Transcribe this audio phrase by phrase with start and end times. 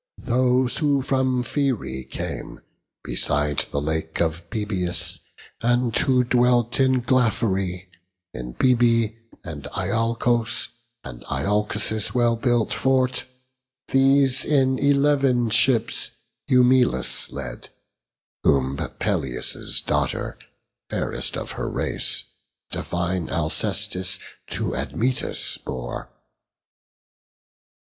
[0.23, 2.61] Those who from Pherae came,
[3.03, 5.19] beside the lake Boebeis,
[5.61, 7.87] and who dwelt in Glaphyrae,
[8.33, 10.65] In Boebe, and Iolcos'
[12.15, 13.25] well built fort,
[13.89, 16.09] These in eleven ships
[16.47, 17.69] Eumelus led,
[18.41, 20.39] Whom Pelias' daughter,
[20.89, 22.23] fairest of her race,
[22.71, 24.17] Divine Alcestis
[24.49, 26.09] to Admetus bore.